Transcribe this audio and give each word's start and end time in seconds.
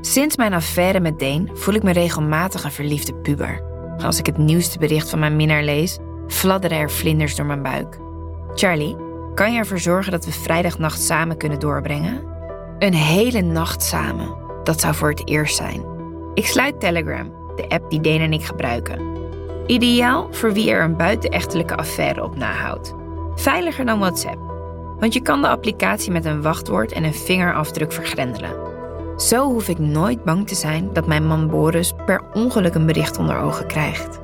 Sinds 0.00 0.36
mijn 0.36 0.52
affaire 0.52 1.00
met 1.00 1.18
Deen 1.18 1.50
voel 1.52 1.74
ik 1.74 1.82
me 1.82 1.92
regelmatig 1.92 2.64
een 2.64 2.72
verliefde 2.72 3.14
puber. 3.14 3.62
Als 4.04 4.18
ik 4.18 4.26
het 4.26 4.38
nieuwste 4.38 4.78
bericht 4.78 5.10
van 5.10 5.18
mijn 5.18 5.36
minnaar 5.36 5.62
lees, 5.62 5.98
fladderen 6.28 6.78
er 6.78 6.90
vlinders 6.90 7.36
door 7.36 7.46
mijn 7.46 7.62
buik. 7.62 7.98
Charlie, 8.54 8.96
kan 9.34 9.52
je 9.52 9.58
ervoor 9.58 9.78
zorgen 9.78 10.12
dat 10.12 10.24
we 10.24 10.32
vrijdagnacht 10.32 11.02
samen 11.02 11.36
kunnen 11.36 11.58
doorbrengen? 11.58 12.22
Een 12.78 12.94
hele 12.94 13.40
nacht 13.40 13.82
samen. 13.82 14.34
Dat 14.64 14.80
zou 14.80 14.94
voor 14.94 15.10
het 15.10 15.28
eerst 15.28 15.56
zijn. 15.56 15.84
Ik 16.34 16.46
sluit 16.46 16.80
Telegram, 16.80 17.32
de 17.56 17.68
app 17.68 17.90
die 17.90 18.00
Deen 18.00 18.20
en 18.20 18.32
ik 18.32 18.44
gebruiken. 18.44 19.00
Ideaal 19.66 20.28
voor 20.30 20.52
wie 20.52 20.70
er 20.70 20.82
een 20.82 20.96
buitenechtelijke 20.96 21.76
affaire 21.76 22.24
op 22.24 22.36
nahoudt. 22.36 22.94
Veiliger 23.34 23.84
dan 23.84 23.98
WhatsApp, 23.98 24.38
want 24.98 25.14
je 25.14 25.20
kan 25.20 25.40
de 25.40 25.48
applicatie 25.48 26.12
met 26.12 26.24
een 26.24 26.42
wachtwoord 26.42 26.92
en 26.92 27.04
een 27.04 27.14
vingerafdruk 27.14 27.92
vergrendelen. 27.92 28.69
Zo 29.20 29.52
hoef 29.52 29.68
ik 29.68 29.78
nooit 29.78 30.24
bang 30.24 30.48
te 30.48 30.54
zijn 30.54 30.92
dat 30.92 31.06
mijn 31.06 31.26
man 31.26 31.48
Boris 31.48 31.92
per 32.06 32.22
ongeluk 32.32 32.74
een 32.74 32.86
bericht 32.86 33.18
onder 33.18 33.38
ogen 33.38 33.66
krijgt. 33.66 34.20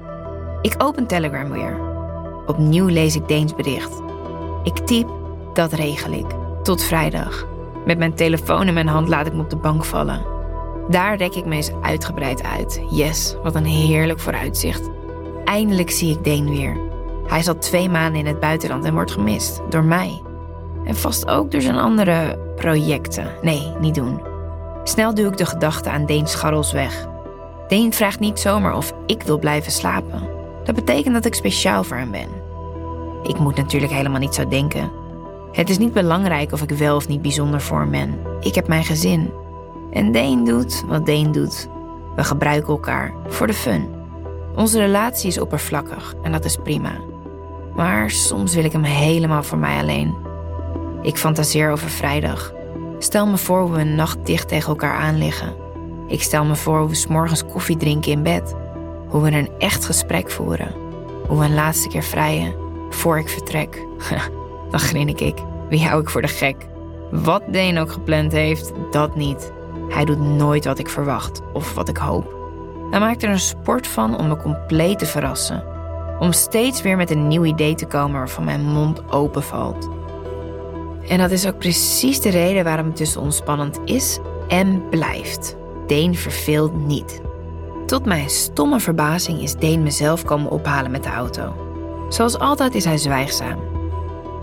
Ik 0.63 0.75
open 0.79 1.07
Telegram 1.07 1.51
weer. 1.51 1.79
Opnieuw 2.47 2.87
lees 2.87 3.17
ik 3.17 3.29
Deens 3.29 3.55
bericht. 3.55 4.03
Ik 4.63 4.77
typ, 4.77 5.09
dat 5.53 5.73
regel 5.73 6.13
ik. 6.13 6.27
Tot 6.63 6.83
vrijdag. 6.83 7.47
Met 7.87 7.99
mijn 7.99 8.15
telefoon 8.15 8.67
in 8.67 8.75
mijn 8.75 8.87
hand 8.87 9.09
laat 9.09 9.27
ik 9.27 9.33
me 9.33 9.43
op 9.43 9.51
de 9.51 9.57
bank 9.57 9.85
vallen. 9.85 10.25
Daar 10.89 11.17
rek 11.17 11.35
ik 11.35 11.45
me 11.45 11.55
eens 11.55 11.73
uitgebreid 11.83 12.43
uit. 12.43 12.81
Yes, 12.91 13.37
wat 13.43 13.55
een 13.55 13.65
heerlijk 13.65 14.21
vooruitzicht. 14.21 14.91
Eindelijk 15.45 15.91
zie 15.91 16.11
ik 16.11 16.25
Deen 16.25 16.49
weer. 16.49 16.81
Hij 17.27 17.45
al 17.47 17.59
twee 17.59 17.89
maanden 17.89 18.21
in 18.21 18.27
het 18.27 18.41
buitenland 18.41 18.85
en 18.85 18.95
wordt 18.95 19.13
gemist. 19.13 19.61
Door 19.69 19.85
mij. 19.85 20.23
En 20.85 20.97
vast 20.97 21.29
ook 21.29 21.51
door 21.51 21.63
zijn 21.63 21.79
andere 21.79 22.39
projecten. 22.55 23.31
Nee, 23.43 23.73
niet 23.81 23.95
doen. 23.95 24.35
Snel 24.89 25.15
duw 25.15 25.29
ik 25.29 25.37
de 25.37 25.47
gedachte 25.47 25.91
aan 25.91 26.07
Deens 26.07 26.33
scharrels 26.33 26.73
weg. 26.73 27.07
Deen 27.69 27.93
vraagt 27.93 28.21
niet 28.21 28.39
zomaar 28.39 28.77
of 28.77 28.93
ik 29.07 29.23
wil 29.23 29.39
blijven 29.39 29.73
slapen. 29.73 30.29
Dat 30.65 30.75
betekent 30.75 31.15
dat 31.15 31.25
ik 31.25 31.35
speciaal 31.35 31.85
voor 31.85 31.97
hem 31.97 32.11
ben. 32.11 32.29
Ik 33.23 33.39
moet 33.39 33.57
natuurlijk 33.57 33.93
helemaal 33.93 34.21
niet 34.21 34.35
zo 34.35 34.49
denken. 34.49 34.91
Het 35.53 35.71
is 35.71 35.79
niet 35.79 35.93
belangrijk 35.93 36.53
of 36.53 36.63
ik 36.63 36.71
wel 36.71 36.97
of 36.97 37.09
niet 37.09 37.23
bijzonder 37.23 37.61
voor 37.61 37.81
hem 37.81 37.91
ben. 37.91 38.19
Ik 38.41 38.55
heb 38.55 38.69
mijn 38.69 38.85
gezin. 38.85 39.31
En 39.91 40.13
Deen 40.13 40.45
doet 40.45 40.85
wat 40.87 41.07
Deen 41.07 41.33
doet. 41.33 41.69
We 42.17 42.25
gebruiken 42.25 42.69
elkaar 42.69 43.13
voor 43.27 43.47
de 43.47 43.55
fun. 43.55 43.89
Onze 44.55 44.79
relatie 44.79 45.29
is 45.29 45.41
oppervlakkig 45.41 46.15
en 46.23 46.33
dat 46.33 46.45
is 46.45 46.57
prima. 46.57 46.93
Maar 47.75 48.11
soms 48.11 48.55
wil 48.55 48.65
ik 48.65 48.73
hem 48.73 48.83
helemaal 48.83 49.43
voor 49.43 49.59
mij 49.59 49.81
alleen. 49.81 50.15
Ik 51.03 51.17
fantaseer 51.17 51.71
over 51.71 51.89
vrijdag. 51.89 52.55
Stel 52.99 53.27
me 53.27 53.37
voor 53.37 53.61
hoe 53.61 53.73
we 53.73 53.81
een 53.81 53.95
nacht 53.95 54.27
dicht 54.27 54.49
tegen 54.49 54.69
elkaar 54.69 54.97
aan 54.97 55.19
liggen. 55.19 55.55
Ik 56.09 56.23
stel 56.23 56.45
me 56.45 56.57
voor 56.57 56.79
hoe 56.79 56.89
we 56.89 56.95
s'morgens 56.95 57.47
koffie 57.47 57.77
drinken 57.77 58.13
in 58.13 58.23
bed. 58.23 58.55
Hoe 59.09 59.23
we 59.23 59.31
een 59.31 59.51
echt 59.59 59.85
gesprek 59.85 60.31
voeren. 60.31 60.75
Hoe 61.29 61.39
we 61.39 61.45
een 61.45 61.55
laatste 61.55 61.89
keer 61.89 62.03
vrijen 62.03 62.55
voor 62.91 63.19
ik 63.19 63.29
vertrek. 63.29 63.87
Dan 64.71 64.81
grin 64.81 65.09
ik 65.09 65.21
ik. 65.21 65.39
Wie 65.69 65.87
hou 65.87 66.01
ik 66.01 66.11
voor 66.11 66.23
de 66.23 66.29
gek? 66.29 66.67
Wat 67.11 67.43
Deen 67.49 67.79
ook 67.79 67.93
gepland 67.93 68.33
heeft, 68.33 68.73
dat 68.91 69.17
niet. 69.17 69.53
Hij 69.89 70.05
doet 70.05 70.21
nooit 70.21 70.65
wat 70.65 70.79
ik 70.79 70.89
verwacht 70.89 71.41
of 71.53 71.75
wat 71.75 71.89
ik 71.89 71.97
hoop. 71.97 72.35
Hij 72.91 73.01
maakt 73.01 73.23
er 73.23 73.31
een 73.31 73.39
sport 73.39 73.87
van 73.87 74.19
om 74.19 74.29
me 74.29 74.37
compleet 74.37 74.99
te 74.99 75.07
verrassen. 75.07 75.65
Om 76.19 76.33
steeds 76.33 76.83
weer 76.83 76.97
met 76.97 77.11
een 77.11 77.29
nieuw 77.29 77.45
idee 77.45 77.75
te 77.75 77.87
komen 77.87 78.19
waarvan 78.19 78.45
mijn 78.45 78.65
mond 78.65 79.13
open 79.13 79.43
valt. 79.43 79.89
En 81.09 81.19
dat 81.19 81.31
is 81.31 81.47
ook 81.47 81.59
precies 81.59 82.21
de 82.21 82.29
reden 82.29 82.65
waarom 82.65 82.87
het 82.87 82.97
tussen 82.97 83.21
ons 83.21 83.37
spannend 83.37 83.79
is 83.85 84.19
en 84.49 84.89
blijft. 84.89 85.57
Deen 85.87 86.15
verveelt 86.15 86.87
niet. 86.87 87.21
Tot 87.87 88.05
mijn 88.05 88.31
stomme 88.31 88.81
verbazing 88.81 89.41
is 89.41 89.55
Deen 89.55 89.83
mezelf 89.83 90.25
komen 90.25 90.51
ophalen 90.51 90.91
met 90.91 91.03
de 91.03 91.09
auto. 91.09 91.55
Zoals 92.09 92.39
altijd 92.39 92.75
is 92.75 92.85
hij 92.85 92.99
zwijgzaam. 92.99 93.59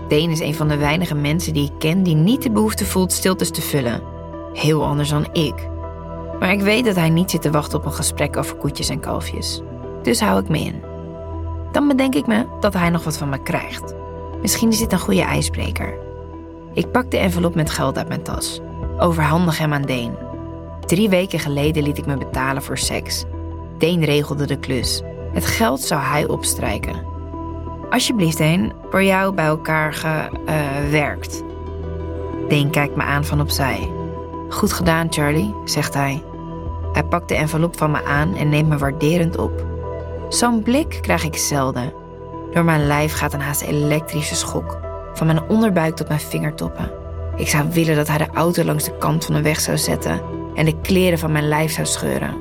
Deen 0.08 0.30
is 0.30 0.40
een 0.40 0.54
van 0.54 0.68
de 0.68 0.76
weinige 0.76 1.14
mensen 1.14 1.52
die 1.52 1.64
ik 1.64 1.78
ken 1.78 2.02
die 2.02 2.14
niet 2.14 2.42
de 2.42 2.50
behoefte 2.50 2.84
voelt 2.84 3.12
stiltes 3.12 3.50
te 3.50 3.60
vullen. 3.60 4.02
Heel 4.52 4.84
anders 4.84 5.08
dan 5.08 5.26
ik. 5.32 5.68
Maar 6.38 6.52
ik 6.52 6.60
weet 6.60 6.84
dat 6.84 6.96
hij 6.96 7.08
niet 7.08 7.30
zit 7.30 7.42
te 7.42 7.50
wachten 7.50 7.78
op 7.78 7.84
een 7.84 7.92
gesprek 7.92 8.36
over 8.36 8.56
koetjes 8.56 8.88
en 8.88 9.00
kalfjes. 9.00 9.62
Dus 10.02 10.20
hou 10.20 10.40
ik 10.40 10.48
me 10.48 10.58
in. 10.58 10.82
Dan 11.72 11.88
bedenk 11.88 12.14
ik 12.14 12.26
me 12.26 12.46
dat 12.60 12.74
hij 12.74 12.90
nog 12.90 13.04
wat 13.04 13.18
van 13.18 13.28
me 13.28 13.42
krijgt. 13.42 13.94
Misschien 14.40 14.68
is 14.70 14.78
dit 14.78 14.92
een 14.92 14.98
goede 14.98 15.22
ijsbreker. 15.22 15.98
Ik 16.74 16.90
pak 16.90 17.10
de 17.10 17.18
envelop 17.18 17.54
met 17.54 17.70
geld 17.70 17.98
uit 17.98 18.08
mijn 18.08 18.22
tas. 18.22 18.60
Overhandig 18.98 19.58
hem 19.58 19.72
aan 19.72 19.82
Deen. 19.82 20.16
Drie 20.86 21.08
weken 21.08 21.38
geleden 21.38 21.82
liet 21.82 21.98
ik 21.98 22.06
me 22.06 22.16
betalen 22.16 22.62
voor 22.62 22.78
seks. 22.78 23.24
Deen 23.78 24.04
regelde 24.04 24.46
de 24.46 24.58
klus. 24.58 25.02
Het 25.32 25.46
geld 25.46 25.80
zou 25.80 26.00
hij 26.00 26.28
opstrijken. 26.28 27.02
Alsjeblieft, 27.90 28.38
Deen, 28.38 28.72
voor 28.90 29.04
jou 29.04 29.34
bij 29.34 29.44
elkaar 29.44 29.92
gewerkt. 29.92 31.42
Uh, 31.42 32.48
Deen 32.48 32.70
kijkt 32.70 32.96
me 32.96 33.02
aan 33.02 33.24
van 33.24 33.40
opzij. 33.40 33.90
Goed 34.48 34.72
gedaan, 34.72 35.06
Charlie, 35.10 35.54
zegt 35.64 35.94
hij. 35.94 36.22
Hij 36.92 37.04
pakt 37.04 37.28
de 37.28 37.34
envelop 37.34 37.78
van 37.78 37.90
me 37.90 38.04
aan 38.04 38.34
en 38.36 38.48
neemt 38.48 38.68
me 38.68 38.78
waarderend 38.78 39.38
op. 39.38 39.66
Zo'n 40.28 40.62
blik 40.62 40.98
krijg 41.00 41.24
ik 41.24 41.36
zelden. 41.36 41.92
Door 42.52 42.64
mijn 42.64 42.86
lijf 42.86 43.12
gaat 43.14 43.32
een 43.32 43.40
haast 43.40 43.62
elektrische 43.62 44.34
schok. 44.34 44.83
Van 45.14 45.26
mijn 45.26 45.42
onderbuik 45.48 45.96
tot 45.96 46.08
mijn 46.08 46.20
vingertoppen. 46.20 46.90
Ik 47.36 47.48
zou 47.48 47.68
willen 47.70 47.96
dat 47.96 48.08
hij 48.08 48.18
de 48.18 48.28
auto 48.34 48.64
langs 48.64 48.84
de 48.84 48.98
kant 48.98 49.24
van 49.24 49.34
de 49.34 49.42
weg 49.42 49.60
zou 49.60 49.78
zetten 49.78 50.20
en 50.54 50.64
de 50.64 50.80
kleren 50.80 51.18
van 51.18 51.32
mijn 51.32 51.48
lijf 51.48 51.72
zou 51.72 51.86
scheuren. 51.86 52.36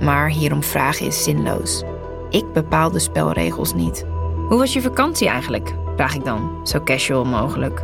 Maar 0.00 0.28
hierom 0.28 0.62
vragen 0.62 1.06
is 1.06 1.22
zinloos. 1.22 1.82
Ik 2.30 2.52
bepaal 2.52 2.90
de 2.90 2.98
spelregels 2.98 3.74
niet. 3.74 4.04
Hoe 4.48 4.58
was 4.58 4.72
je 4.72 4.82
vakantie 4.82 5.28
eigenlijk? 5.28 5.74
vraag 5.96 6.14
ik 6.14 6.24
dan, 6.24 6.60
zo 6.64 6.80
casual 6.80 7.24
mogelijk. 7.24 7.82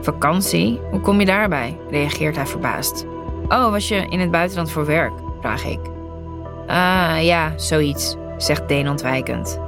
Vakantie? 0.00 0.80
Hoe 0.90 1.00
kom 1.00 1.20
je 1.20 1.26
daarbij? 1.26 1.78
reageert 1.90 2.36
hij 2.36 2.46
verbaasd. 2.46 3.06
Oh, 3.48 3.70
was 3.70 3.88
je 3.88 4.06
in 4.08 4.20
het 4.20 4.30
buitenland 4.30 4.70
voor 4.70 4.86
werk? 4.86 5.12
vraag 5.40 5.64
ik. 5.64 5.80
Ah, 6.66 7.16
ja, 7.20 7.52
zoiets, 7.56 8.16
zegt 8.36 8.68
Deen 8.68 8.88
ontwijkend. 8.88 9.60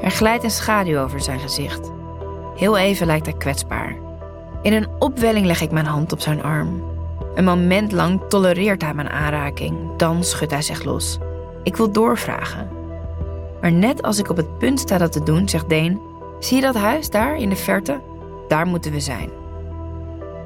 Er 0.00 0.10
glijdt 0.10 0.44
een 0.44 0.50
schaduw 0.50 0.98
over 0.98 1.20
zijn 1.20 1.40
gezicht. 1.40 1.92
Heel 2.54 2.76
even 2.76 3.06
lijkt 3.06 3.26
hij 3.26 3.34
kwetsbaar. 3.34 3.96
In 4.62 4.72
een 4.72 4.88
opwelling 4.98 5.46
leg 5.46 5.60
ik 5.60 5.70
mijn 5.70 5.86
hand 5.86 6.12
op 6.12 6.20
zijn 6.20 6.42
arm. 6.42 6.82
Een 7.34 7.44
moment 7.44 7.92
lang 7.92 8.20
tolereert 8.28 8.82
hij 8.82 8.94
mijn 8.94 9.10
aanraking, 9.10 9.96
dan 9.96 10.24
schudt 10.24 10.52
hij 10.52 10.62
zich 10.62 10.84
los. 10.84 11.18
Ik 11.62 11.76
wil 11.76 11.92
doorvragen. 11.92 12.68
Maar 13.60 13.72
net 13.72 14.02
als 14.02 14.18
ik 14.18 14.30
op 14.30 14.36
het 14.36 14.58
punt 14.58 14.80
sta 14.80 14.98
dat 14.98 15.12
te 15.12 15.22
doen, 15.22 15.48
zegt 15.48 15.68
Deen: 15.68 16.00
Zie 16.38 16.56
je 16.56 16.62
dat 16.62 16.74
huis 16.74 17.10
daar 17.10 17.36
in 17.36 17.48
de 17.48 17.56
verte? 17.56 18.00
Daar 18.48 18.66
moeten 18.66 18.92
we 18.92 19.00
zijn. 19.00 19.30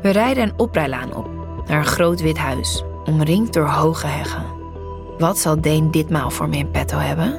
We 0.03 0.11
rijden 0.11 0.43
een 0.43 0.59
oprijlaan 0.59 1.15
op 1.15 1.28
naar 1.67 1.78
een 1.78 1.84
groot 1.84 2.21
wit 2.21 2.38
huis, 2.38 2.84
omringd 3.05 3.53
door 3.53 3.67
hoge 3.67 4.06
heggen. 4.06 4.44
Wat 5.19 5.38
zal 5.38 5.61
Deen 5.61 5.91
ditmaal 5.91 6.31
voor 6.31 6.49
me 6.49 6.56
in 6.56 6.71
petto 6.71 6.99
hebben? 6.99 7.38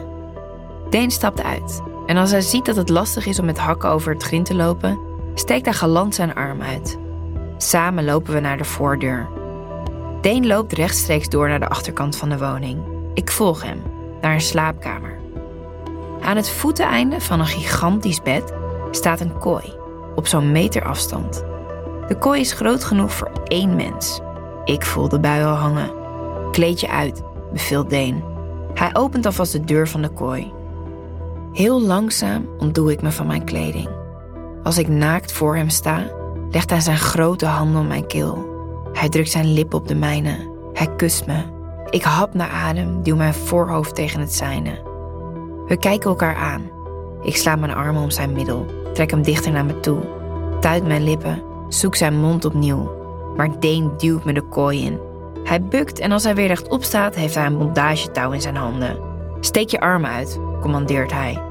Deen 0.90 1.12
stapt 1.12 1.44
uit 1.44 1.82
en 2.08 2.18
als 2.18 2.32
hij 2.32 2.42
ziet 2.42 2.66
dat 2.66 2.76
het 2.76 2.90
lastig 2.90 3.26
is 3.26 3.40
om 3.40 3.46
met 3.46 3.58
hakken 3.58 3.90
over 3.90 4.14
het 4.14 4.24
grind 4.24 4.46
te 4.46 4.56
lopen, 4.56 5.00
steekt 5.34 5.66
hij 5.66 5.74
galant 5.74 6.16
zijn 6.16 6.36
arm 6.36 6.62
uit. 6.62 6.98
Samen 7.58 8.06
lopen 8.06 8.34
we 8.34 8.40
naar 8.40 8.58
de 8.58 8.64
voordeur. 8.64 9.28
Deen 10.22 10.48
loopt 10.48 10.74
rechtstreeks 10.74 11.30
door 11.30 11.48
naar 11.48 11.60
de 11.60 11.70
achterkant 11.70 12.16
van 12.16 12.30
de 12.30 12.38
woning. 12.38 12.82
Ik 13.14 13.32
volg 13.32 13.64
hem, 13.64 13.82
naar 14.22 14.34
een 14.34 14.42
slaapkamer. 14.42 15.20
Aan 16.22 16.36
het 16.36 16.50
voeteneinde 16.50 17.22
van 17.22 17.40
een 17.40 17.46
gigantisch 17.46 18.22
bed 18.22 18.54
staat 18.92 19.20
een 19.20 19.38
kooi, 19.38 19.74
op 20.16 20.28
zo'n 20.28 20.52
meter 20.52 20.84
afstand. 20.84 21.44
De 22.08 22.18
kooi 22.20 22.40
is 22.40 22.54
groot 22.54 22.84
genoeg 22.84 23.14
voor 23.14 23.32
één 23.44 23.76
mens. 23.76 24.20
Ik 24.66 24.86
voel 24.86 25.10
de 25.10 25.20
bui 25.20 25.46
al 25.46 25.56
hangen. 25.56 25.92
Kleed 26.52 26.80
je 26.80 26.90
uit, 26.90 27.24
beveelt 27.52 27.90
Deen. 27.90 28.24
Hij 28.74 28.90
opent 28.94 29.26
alvast 29.26 29.52
de 29.52 29.64
deur 29.64 29.88
van 29.88 30.02
de 30.02 30.10
kooi. 30.10 30.54
Heel 31.54 31.82
langzaam 31.82 32.46
ontdoe 32.58 32.92
ik 32.92 33.02
me 33.02 33.12
van 33.12 33.28
mijn 33.28 33.44
kleding. 33.44 33.90
Als 34.64 34.78
ik 34.78 34.88
naakt 34.88 35.32
voor 35.32 35.56
hem 35.56 35.70
sta, 35.70 36.12
legt 36.52 36.70
hij 36.70 36.80
zijn 36.80 36.98
grote 36.98 37.46
handen 37.46 37.82
om 37.82 37.88
mijn 37.88 38.08
keel. 38.08 38.46
Hij 38.94 39.10
drukt 39.10 39.30
zijn 39.30 39.54
lip 39.54 39.74
op 39.74 39.88
de 39.88 39.96
mijne. 39.96 40.56
Hij 40.74 40.96
kust 40.96 41.26
me. 41.26 41.44
Ik 41.90 42.04
hap 42.04 42.34
naar 42.34 42.50
adem, 42.50 43.04
duw 43.04 43.16
mijn 43.16 43.34
voorhoofd 43.34 43.96
tegen 43.96 44.20
het 44.20 44.34
zijne. 44.34 44.72
We 45.68 45.78
kijken 45.78 46.10
elkaar 46.10 46.36
aan. 46.36 46.70
Ik 47.22 47.36
sla 47.36 47.56
mijn 47.56 47.74
armen 47.74 48.02
om 48.02 48.10
zijn 48.10 48.34
middel, 48.34 48.66
trek 48.94 49.12
hem 49.12 49.22
dichter 49.22 49.52
naar 49.52 49.66
me 49.66 49.80
toe, 49.80 50.00
tuit 50.60 50.88
mijn 50.88 51.04
lippen, 51.04 51.42
zoek 51.70 51.96
zijn 51.96 52.20
mond 52.20 52.46
opnieuw. 52.46 52.96
Maar 53.36 53.60
Deen 53.60 53.92
duwt 53.98 54.24
me 54.24 54.34
de 54.34 54.42
kooi 54.42 54.86
in. 54.86 55.00
Hij 55.44 55.62
bukt 55.62 56.00
en 56.00 56.12
als 56.12 56.24
hij 56.24 56.36
weer 56.36 56.48
rechtop 56.48 56.84
staat, 56.84 57.16
heeft 57.16 57.36
hij 57.36 57.46
een 57.46 57.58
bondagetouw 57.58 58.32
in 58.32 58.42
zijn 58.42 58.56
handen. 58.56 58.98
Steek 59.40 59.70
je 59.70 59.80
armen 59.80 60.10
uit, 60.10 60.40
commandeert 60.62 61.12
hij. 61.12 61.42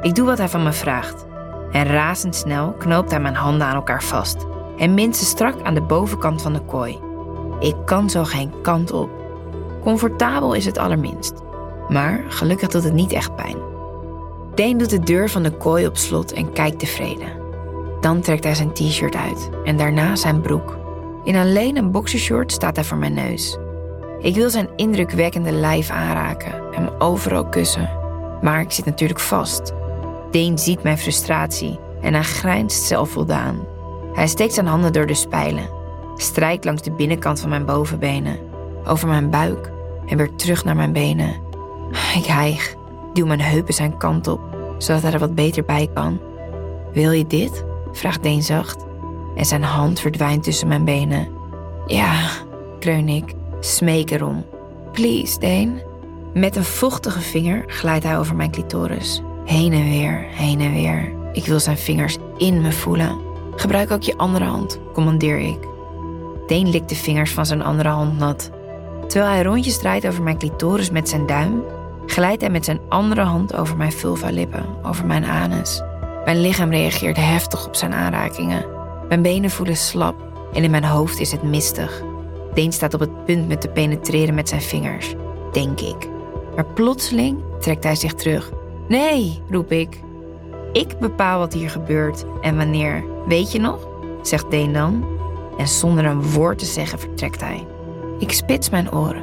Ik 0.00 0.14
doe 0.14 0.26
wat 0.26 0.38
hij 0.38 0.48
van 0.48 0.62
me 0.62 0.72
vraagt. 0.72 1.26
En 1.70 1.86
razendsnel 1.86 2.72
knoopt 2.72 3.10
hij 3.10 3.20
mijn 3.20 3.34
handen 3.34 3.66
aan 3.66 3.74
elkaar 3.74 4.02
vast 4.02 4.46
en 4.78 4.94
mint 4.94 5.16
ze 5.16 5.24
strak 5.24 5.62
aan 5.62 5.74
de 5.74 5.82
bovenkant 5.82 6.42
van 6.42 6.52
de 6.52 6.60
kooi. 6.60 6.98
Ik 7.60 7.74
kan 7.84 8.10
zo 8.10 8.24
geen 8.24 8.52
kant 8.62 8.92
op. 8.92 9.10
Comfortabel 9.82 10.52
is 10.52 10.64
het 10.64 10.78
allerminst. 10.78 11.32
Maar 11.88 12.24
gelukkig 12.28 12.68
doet 12.68 12.84
het 12.84 12.92
niet 12.92 13.12
echt 13.12 13.36
pijn. 13.36 13.56
Deen 14.54 14.78
doet 14.78 14.90
de 14.90 15.00
deur 15.00 15.30
van 15.30 15.42
de 15.42 15.50
kooi 15.50 15.86
op 15.86 15.96
slot 15.96 16.32
en 16.32 16.52
kijkt 16.52 16.78
tevreden. 16.78 17.28
Dan 18.00 18.20
trekt 18.20 18.44
hij 18.44 18.54
zijn 18.54 18.72
t-shirt 18.72 19.16
uit 19.16 19.50
en 19.64 19.76
daarna 19.76 20.16
zijn 20.16 20.40
broek. 20.40 20.76
In 21.24 21.36
alleen 21.36 21.76
een 21.76 21.90
boxershort 21.90 22.52
staat 22.52 22.76
hij 22.76 22.84
voor 22.84 22.98
mijn 22.98 23.14
neus. 23.14 23.58
Ik 24.20 24.34
wil 24.34 24.50
zijn 24.50 24.68
indrukwekkende 24.76 25.52
lijf 25.52 25.90
aanraken, 25.90 26.62
hem 26.70 26.88
overal 26.98 27.48
kussen. 27.48 28.03
Maar 28.42 28.60
ik 28.60 28.70
zit 28.70 28.84
natuurlijk 28.84 29.20
vast. 29.20 29.72
Deen 30.30 30.58
ziet 30.58 30.82
mijn 30.82 30.98
frustratie 30.98 31.78
en 32.00 32.14
hij 32.14 32.22
grijnst 32.22 32.82
zelfvoldaan. 32.82 33.66
Hij 34.12 34.26
steekt 34.26 34.54
zijn 34.54 34.66
handen 34.66 34.92
door 34.92 35.06
de 35.06 35.14
spijlen, 35.14 35.68
strijkt 36.16 36.64
langs 36.64 36.82
de 36.82 36.90
binnenkant 36.90 37.40
van 37.40 37.48
mijn 37.48 37.64
bovenbenen, 37.64 38.38
over 38.86 39.08
mijn 39.08 39.30
buik 39.30 39.72
en 40.06 40.16
weer 40.16 40.34
terug 40.34 40.64
naar 40.64 40.76
mijn 40.76 40.92
benen. 40.92 41.34
Ik 42.14 42.24
hijg, 42.24 42.74
duw 43.12 43.26
mijn 43.26 43.40
heupen 43.40 43.74
zijn 43.74 43.96
kant 43.96 44.28
op, 44.28 44.40
zodat 44.78 45.02
hij 45.02 45.12
er 45.12 45.18
wat 45.18 45.34
beter 45.34 45.64
bij 45.64 45.90
kan. 45.94 46.20
Wil 46.92 47.10
je 47.10 47.26
dit? 47.26 47.64
vraagt 47.92 48.22
Deen 48.22 48.42
zacht. 48.42 48.84
En 49.36 49.44
zijn 49.44 49.62
hand 49.62 50.00
verdwijnt 50.00 50.42
tussen 50.42 50.68
mijn 50.68 50.84
benen. 50.84 51.28
Ja, 51.86 52.28
kreun 52.78 53.08
ik, 53.08 53.34
smeek 53.60 54.10
erom. 54.10 54.44
Please, 54.92 55.38
Deen. 55.38 55.80
Met 56.34 56.56
een 56.56 56.64
vochtige 56.64 57.20
vinger 57.20 57.64
glijdt 57.66 58.04
hij 58.04 58.18
over 58.18 58.36
mijn 58.36 58.50
clitoris. 58.50 59.22
Heen 59.44 59.72
en 59.72 59.84
weer, 59.84 60.26
heen 60.28 60.60
en 60.60 60.72
weer. 60.72 61.12
Ik 61.32 61.46
wil 61.46 61.60
zijn 61.60 61.78
vingers 61.78 62.16
in 62.36 62.60
me 62.60 62.72
voelen. 62.72 63.18
Gebruik 63.56 63.90
ook 63.90 64.02
je 64.02 64.16
andere 64.16 64.44
hand, 64.44 64.80
commandeer 64.92 65.38
ik. 65.38 65.58
Deen 66.46 66.70
likt 66.70 66.88
de 66.88 66.94
vingers 66.94 67.32
van 67.32 67.46
zijn 67.46 67.62
andere 67.62 67.88
hand 67.88 68.18
nat. 68.18 68.50
Terwijl 69.08 69.32
hij 69.32 69.42
rondjes 69.42 69.78
draait 69.78 70.06
over 70.06 70.22
mijn 70.22 70.38
clitoris 70.38 70.90
met 70.90 71.08
zijn 71.08 71.26
duim, 71.26 71.62
glijdt 72.06 72.40
hij 72.40 72.50
met 72.50 72.64
zijn 72.64 72.80
andere 72.88 73.22
hand 73.22 73.56
over 73.56 73.76
mijn 73.76 73.92
vulva-lippen, 73.92 74.66
over 74.82 75.06
mijn 75.06 75.24
anus. 75.24 75.82
Mijn 76.24 76.40
lichaam 76.40 76.70
reageert 76.70 77.16
heftig 77.16 77.66
op 77.66 77.74
zijn 77.74 77.92
aanrakingen. 77.92 78.64
Mijn 79.08 79.22
benen 79.22 79.50
voelen 79.50 79.76
slap 79.76 80.14
en 80.52 80.64
in 80.64 80.70
mijn 80.70 80.84
hoofd 80.84 81.20
is 81.20 81.32
het 81.32 81.42
mistig. 81.42 82.02
Deen 82.54 82.72
staat 82.72 82.94
op 82.94 83.00
het 83.00 83.24
punt 83.24 83.48
me 83.48 83.58
te 83.58 83.68
penetreren 83.68 84.34
met 84.34 84.48
zijn 84.48 84.62
vingers, 84.62 85.14
denk 85.52 85.80
ik. 85.80 86.12
Maar 86.54 86.64
plotseling 86.64 87.38
trekt 87.60 87.84
hij 87.84 87.94
zich 87.94 88.14
terug. 88.14 88.52
Nee, 88.88 89.42
roep 89.50 89.72
ik. 89.72 90.00
Ik 90.72 90.98
bepaal 90.98 91.38
wat 91.38 91.52
hier 91.52 91.70
gebeurt 91.70 92.24
en 92.40 92.56
wanneer. 92.56 93.04
Weet 93.26 93.52
je 93.52 93.60
nog? 93.60 93.88
zegt 94.22 94.50
Deen 94.50 94.72
dan. 94.72 95.04
En 95.58 95.68
zonder 95.68 96.04
een 96.04 96.22
woord 96.22 96.58
te 96.58 96.64
zeggen 96.64 96.98
vertrekt 96.98 97.40
hij. 97.40 97.66
Ik 98.18 98.32
spits 98.32 98.70
mijn 98.70 98.92
oren. 98.94 99.22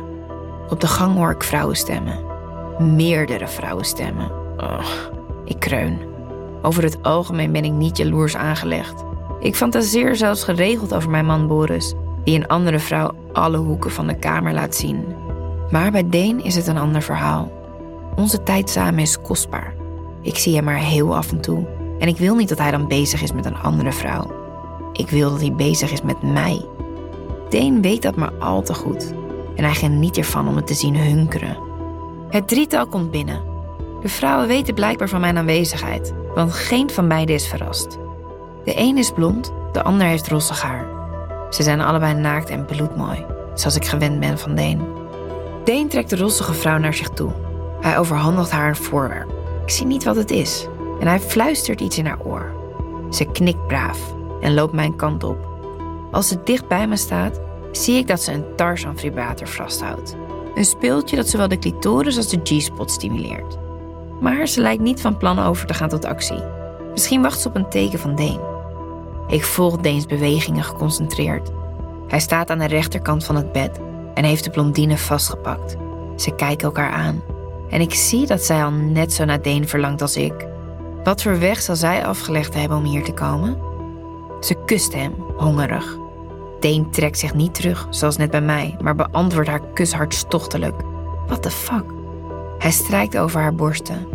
Op 0.69 0.79
de 0.79 0.87
gang 0.87 1.15
hoor 1.15 1.31
ik 1.31 1.43
vrouwenstemmen. 1.43 2.19
Meerdere 2.95 3.47
vrouwenstemmen. 3.47 4.31
Oh, 4.57 4.85
ik 5.45 5.59
kreun. 5.59 5.99
Over 6.61 6.83
het 6.83 7.03
algemeen 7.03 7.51
ben 7.51 7.65
ik 7.65 7.71
niet 7.71 7.97
jaloers 7.97 8.35
aangelegd. 8.35 9.03
Ik 9.39 9.55
fantaseer 9.55 10.15
zelfs 10.15 10.43
geregeld 10.43 10.93
over 10.93 11.09
mijn 11.09 11.25
man 11.25 11.47
Boris, 11.47 11.93
die 12.23 12.35
een 12.35 12.47
andere 12.47 12.79
vrouw 12.79 13.11
alle 13.33 13.57
hoeken 13.57 13.91
van 13.91 14.07
de 14.07 14.15
kamer 14.15 14.53
laat 14.53 14.75
zien. 14.75 15.05
Maar 15.71 15.91
bij 15.91 16.09
Deen 16.09 16.43
is 16.43 16.55
het 16.55 16.67
een 16.67 16.77
ander 16.77 17.01
verhaal. 17.01 17.51
Onze 18.15 18.43
tijd 18.43 18.69
samen 18.69 18.99
is 18.99 19.21
kostbaar. 19.21 19.73
Ik 20.21 20.37
zie 20.37 20.55
hem 20.55 20.63
maar 20.63 20.75
heel 20.75 21.15
af 21.15 21.31
en 21.31 21.41
toe. 21.41 21.67
En 21.99 22.07
ik 22.07 22.17
wil 22.17 22.35
niet 22.35 22.49
dat 22.49 22.57
hij 22.57 22.71
dan 22.71 22.87
bezig 22.87 23.21
is 23.21 23.33
met 23.33 23.45
een 23.45 23.57
andere 23.57 23.91
vrouw. 23.91 24.31
Ik 24.93 25.09
wil 25.09 25.29
dat 25.29 25.41
hij 25.41 25.53
bezig 25.53 25.91
is 25.91 26.01
met 26.01 26.21
mij. 26.21 26.65
Deen 27.49 27.81
weet 27.81 28.01
dat 28.01 28.15
maar 28.15 28.33
al 28.39 28.61
te 28.61 28.73
goed. 28.73 29.13
En 29.55 29.63
hij 29.63 29.73
geniet 29.73 30.17
ervan 30.17 30.47
om 30.47 30.55
het 30.55 30.67
te 30.67 30.73
zien 30.73 30.95
hunkeren. 30.97 31.57
Het 32.29 32.47
drietal 32.47 32.87
komt 32.87 33.11
binnen. 33.11 33.41
De 34.01 34.07
vrouwen 34.07 34.47
weten 34.47 34.73
blijkbaar 34.73 35.09
van 35.09 35.21
mijn 35.21 35.37
aanwezigheid, 35.37 36.13
want 36.35 36.53
geen 36.53 36.89
van 36.89 37.07
beiden 37.07 37.35
is 37.35 37.47
verrast. 37.47 37.97
De 38.63 38.79
een 38.79 38.97
is 38.97 39.11
blond, 39.11 39.53
de 39.71 39.83
ander 39.83 40.07
heeft 40.07 40.27
rossig 40.27 40.61
haar. 40.61 40.85
Ze 41.49 41.63
zijn 41.63 41.81
allebei 41.81 42.13
naakt 42.13 42.49
en 42.49 42.65
bloedmooi, 42.65 43.25
zoals 43.53 43.75
ik 43.75 43.85
gewend 43.85 44.19
ben 44.19 44.37
van 44.37 44.55
Deen. 44.55 45.00
Deen 45.63 45.87
trekt 45.87 46.09
de 46.09 46.15
rossige 46.15 46.53
vrouw 46.53 46.77
naar 46.77 46.93
zich 46.93 47.09
toe. 47.09 47.31
Hij 47.81 47.97
overhandigt 47.97 48.51
haar 48.51 48.69
een 48.69 48.75
voorwerp. 48.75 49.33
Ik 49.63 49.69
zie 49.69 49.85
niet 49.85 50.03
wat 50.03 50.15
het 50.15 50.31
is. 50.31 50.67
En 50.99 51.07
hij 51.07 51.19
fluistert 51.19 51.81
iets 51.81 51.97
in 51.97 52.05
haar 52.05 52.19
oor. 52.23 52.51
Ze 53.09 53.25
knikt 53.25 53.67
braaf 53.67 54.13
en 54.41 54.53
loopt 54.53 54.73
mijn 54.73 54.95
kant 54.95 55.23
op. 55.23 55.37
Als 56.11 56.27
ze 56.27 56.43
dicht 56.43 56.67
bij 56.67 56.87
me 56.87 56.95
staat, 56.97 57.39
zie 57.71 57.97
ik 57.97 58.07
dat 58.07 58.21
ze 58.21 58.33
een 58.33 58.55
Tarzan-vibrator 58.55 59.47
vasthoudt. 59.47 60.15
Een 60.55 60.65
speeltje 60.65 61.15
dat 61.15 61.27
zowel 61.27 61.47
de 61.47 61.59
clitoris 61.59 62.17
als 62.17 62.29
de 62.29 62.39
G-spot 62.43 62.91
stimuleert. 62.91 63.57
Maar 64.19 64.47
ze 64.47 64.61
lijkt 64.61 64.81
niet 64.81 65.01
van 65.01 65.17
plan 65.17 65.39
over 65.39 65.67
te 65.67 65.73
gaan 65.73 65.89
tot 65.89 66.05
actie. 66.05 66.43
Misschien 66.91 67.21
wacht 67.21 67.39
ze 67.39 67.47
op 67.47 67.55
een 67.55 67.69
teken 67.69 67.99
van 67.99 68.15
Deen. 68.15 68.39
Ik 69.27 69.43
volg 69.43 69.77
Deens 69.77 70.05
bewegingen 70.05 70.63
geconcentreerd. 70.63 71.49
Hij 72.07 72.19
staat 72.19 72.49
aan 72.49 72.59
de 72.59 72.67
rechterkant 72.67 73.23
van 73.23 73.35
het 73.35 73.51
bed 73.51 73.79
en 74.13 74.23
heeft 74.23 74.43
de 74.43 74.49
blondine 74.49 74.97
vastgepakt. 74.97 75.75
Ze 76.15 76.35
kijken 76.35 76.65
elkaar 76.65 76.91
aan. 76.91 77.21
En 77.69 77.81
ik 77.81 77.93
zie 77.93 78.25
dat 78.25 78.41
zij 78.41 78.63
al 78.63 78.71
net 78.71 79.13
zo 79.13 79.25
naar 79.25 79.41
Deen 79.41 79.67
verlangt 79.67 80.01
als 80.01 80.15
ik. 80.15 80.47
Wat 81.03 81.21
voor 81.21 81.39
weg 81.39 81.61
zal 81.61 81.75
zij 81.75 82.05
afgelegd 82.05 82.53
hebben 82.53 82.77
om 82.77 82.83
hier 82.83 83.03
te 83.03 83.13
komen? 83.13 83.57
Ze 84.39 84.55
kust 84.65 84.93
hem, 84.93 85.13
hongerig. 85.37 85.97
Deen 86.59 86.91
trekt 86.91 87.19
zich 87.19 87.33
niet 87.33 87.53
terug, 87.53 87.87
zoals 87.89 88.17
net 88.17 88.31
bij 88.31 88.41
mij, 88.41 88.75
maar 88.81 88.95
beantwoordt 88.95 89.49
haar 89.49 89.61
kus 89.73 89.93
hartstochtelijk. 89.93 90.81
What 91.27 91.41
the 91.41 91.51
fuck? 91.51 91.83
Hij 92.57 92.71
strijkt 92.71 93.17
over 93.17 93.41
haar 93.41 93.55
borsten, 93.55 94.07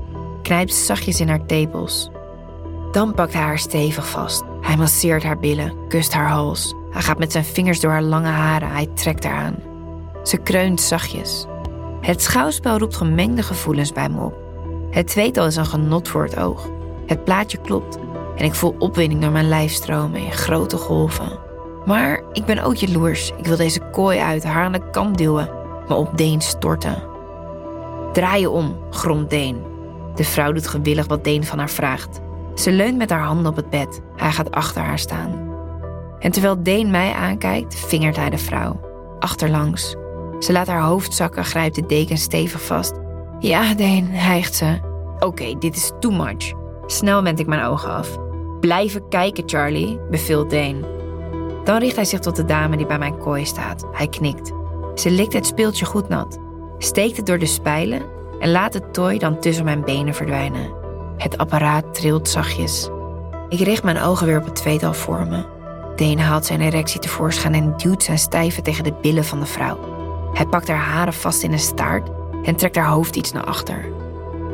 knijpt 0.42 0.74
zachtjes 0.74 1.20
in 1.20 1.28
haar 1.28 1.46
tepels. 1.46 2.10
Dan 2.92 3.14
pakt 3.14 3.32
hij 3.32 3.42
haar 3.42 3.58
stevig 3.58 4.08
vast. 4.08 4.42
Hij 4.60 4.76
masseert 4.76 5.22
haar 5.22 5.38
billen, 5.38 5.72
kust 5.88 6.12
haar 6.12 6.28
hals. 6.28 6.74
Hij 6.90 7.02
gaat 7.02 7.18
met 7.18 7.32
zijn 7.32 7.44
vingers 7.44 7.80
door 7.80 7.90
haar 7.90 8.02
lange 8.02 8.28
haren, 8.28 8.70
hij 8.70 8.86
trekt 8.94 9.24
haar 9.24 9.44
aan. 9.44 9.56
Ze 10.26 10.36
kreunt 10.36 10.80
zachtjes. 10.80 11.46
Het 12.00 12.22
schouwspel 12.22 12.78
roept 12.78 12.96
gemengde 12.96 13.42
gevoelens 13.42 13.92
bij 13.92 14.08
me 14.08 14.20
op. 14.20 14.34
Het 14.90 15.06
tweetal 15.06 15.46
is 15.46 15.56
een 15.56 15.66
genot 15.66 16.08
voor 16.08 16.24
het 16.24 16.38
oog. 16.38 16.68
Het 17.06 17.24
plaatje 17.24 17.58
klopt 17.60 17.98
en 18.36 18.44
ik 18.44 18.54
voel 18.54 18.74
opwinding 18.78 19.20
door 19.20 19.30
mijn 19.30 19.48
lijf 19.48 19.72
stromen 19.72 20.20
in 20.20 20.32
grote 20.32 20.76
golven. 20.76 21.38
Maar 21.84 22.22
ik 22.32 22.44
ben 22.44 22.62
ook 22.62 22.74
jaloers. 22.74 23.32
Ik 23.36 23.46
wil 23.46 23.56
deze 23.56 23.80
kooi 23.90 24.18
uit, 24.18 24.44
haar 24.44 24.64
aan 24.64 24.72
de 24.72 24.90
kant 24.90 25.18
duwen, 25.18 25.50
me 25.88 25.94
op 25.94 26.18
Deen 26.18 26.40
storten. 26.40 27.02
Draai 28.12 28.40
je 28.40 28.50
om, 28.50 28.76
gromt 28.90 29.30
Deen. 29.30 29.62
De 30.14 30.24
vrouw 30.24 30.52
doet 30.52 30.68
gewillig 30.68 31.06
wat 31.06 31.24
Deen 31.24 31.44
van 31.44 31.58
haar 31.58 31.70
vraagt. 31.70 32.20
Ze 32.54 32.72
leunt 32.72 32.96
met 32.96 33.10
haar 33.10 33.24
handen 33.24 33.46
op 33.46 33.56
het 33.56 33.70
bed. 33.70 34.00
Hij 34.16 34.32
gaat 34.32 34.50
achter 34.50 34.82
haar 34.82 34.98
staan. 34.98 35.54
En 36.18 36.30
terwijl 36.30 36.62
Deen 36.62 36.90
mij 36.90 37.12
aankijkt, 37.12 37.74
vingert 37.74 38.16
hij 38.16 38.30
de 38.30 38.38
vrouw. 38.38 38.80
Achterlangs. 39.18 39.96
Ze 40.38 40.52
laat 40.52 40.66
haar 40.66 40.82
hoofd 40.82 41.14
zakken, 41.14 41.44
grijpt 41.44 41.74
de 41.74 41.86
deken 41.86 42.18
stevig 42.18 42.62
vast. 42.62 42.92
Ja, 43.38 43.74
Deen, 43.74 44.10
hijgt 44.10 44.54
ze. 44.54 44.78
Oké, 45.18 45.58
dit 45.58 45.76
is 45.76 45.92
too 46.00 46.12
much. 46.12 46.52
Snel 46.86 47.22
wend 47.22 47.38
ik 47.38 47.46
mijn 47.46 47.64
ogen 47.64 47.90
af. 47.90 48.16
Blijven 48.60 49.08
kijken, 49.08 49.42
Charlie, 49.46 49.98
beveelt 50.10 50.50
Deen. 50.50 50.84
Dan 51.64 51.78
richt 51.78 51.96
hij 51.96 52.04
zich 52.04 52.20
tot 52.20 52.36
de 52.36 52.44
dame 52.44 52.76
die 52.76 52.86
bij 52.86 52.98
mijn 52.98 53.18
kooi 53.18 53.44
staat. 53.44 53.86
Hij 53.92 54.08
knikt. 54.08 54.52
Ze 54.94 55.10
likt 55.10 55.32
het 55.32 55.46
speeltje 55.46 55.84
goed 55.84 56.08
nat, 56.08 56.38
steekt 56.78 57.16
het 57.16 57.26
door 57.26 57.38
de 57.38 57.46
spijlen 57.46 58.02
en 58.40 58.50
laat 58.50 58.74
het 58.74 58.94
tooi 58.94 59.18
dan 59.18 59.40
tussen 59.40 59.64
mijn 59.64 59.84
benen 59.84 60.14
verdwijnen. 60.14 60.70
Het 61.16 61.38
apparaat 61.38 61.94
trilt 61.94 62.28
zachtjes. 62.28 62.88
Ik 63.48 63.60
richt 63.60 63.82
mijn 63.82 64.00
ogen 64.00 64.26
weer 64.26 64.38
op 64.38 64.44
het 64.44 64.56
tweetal 64.56 64.94
voor 64.94 65.26
me. 65.26 65.44
Deen 65.96 66.20
haalt 66.20 66.46
zijn 66.46 66.60
erectie 66.60 67.00
tevoorschijn 67.00 67.54
en 67.54 67.74
duwt 67.76 68.02
zijn 68.02 68.18
stijve 68.18 68.62
tegen 68.62 68.84
de 68.84 68.94
billen 69.00 69.24
van 69.24 69.40
de 69.40 69.46
vrouw. 69.46 69.95
Hij 70.36 70.46
pakt 70.46 70.68
haar 70.68 70.76
haren 70.76 71.12
vast 71.12 71.42
in 71.42 71.52
een 71.52 71.58
staart 71.58 72.08
en 72.42 72.56
trekt 72.56 72.76
haar 72.76 72.88
hoofd 72.88 73.16
iets 73.16 73.32
naar 73.32 73.44
achter. 73.44 73.84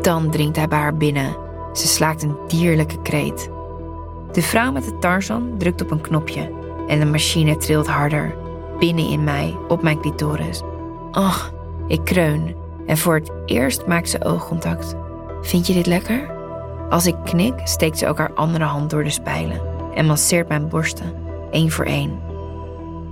Dan 0.02 0.30
dringt 0.30 0.56
hij 0.56 0.68
bij 0.68 0.78
haar 0.78 0.96
binnen. 0.96 1.36
Ze 1.72 1.86
slaakt 1.86 2.22
een 2.22 2.36
dierlijke 2.48 3.02
kreet. 3.02 3.50
De 4.32 4.42
vrouw 4.42 4.72
met 4.72 4.84
de 4.84 4.98
Tarzan 4.98 5.54
drukt 5.58 5.82
op 5.82 5.90
een 5.90 6.00
knopje 6.00 6.52
en 6.86 6.98
de 6.98 7.06
machine 7.06 7.56
trilt 7.56 7.86
harder. 7.86 8.34
Binnen 8.78 9.08
in 9.08 9.24
mij, 9.24 9.56
op 9.68 9.82
mijn 9.82 10.00
clitoris. 10.00 10.62
Ach, 11.10 11.52
ik 11.86 12.04
kreun 12.04 12.54
en 12.86 12.98
voor 12.98 13.14
het 13.14 13.30
eerst 13.46 13.86
maakt 13.86 14.10
ze 14.10 14.24
oogcontact. 14.24 14.94
Vind 15.40 15.66
je 15.66 15.72
dit 15.72 15.86
lekker? 15.86 16.30
Als 16.90 17.06
ik 17.06 17.16
knik, 17.24 17.54
steekt 17.64 17.98
ze 17.98 18.08
ook 18.08 18.18
haar 18.18 18.34
andere 18.34 18.64
hand 18.64 18.90
door 18.90 19.04
de 19.04 19.10
spijlen 19.10 19.60
en 19.94 20.06
masseert 20.06 20.48
mijn 20.48 20.68
borsten, 20.68 21.14
één 21.50 21.70
voor 21.70 21.84
één. 21.84 22.31